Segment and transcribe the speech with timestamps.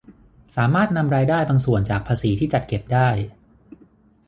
[0.55, 3.07] สามารถนำรายได้บางส่วนจากภาษีที่จัดเก็บได้